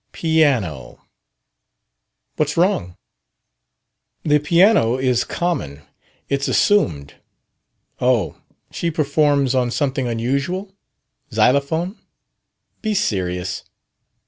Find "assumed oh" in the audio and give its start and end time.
6.47-8.35